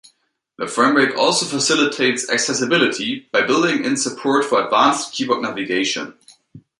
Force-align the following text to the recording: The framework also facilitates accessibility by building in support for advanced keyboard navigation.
The 0.57 0.65
framework 0.67 1.15
also 1.15 1.45
facilitates 1.45 2.27
accessibility 2.27 3.29
by 3.31 3.45
building 3.45 3.85
in 3.85 3.97
support 3.97 4.43
for 4.45 4.63
advanced 4.65 5.13
keyboard 5.13 5.43
navigation. 5.43 6.15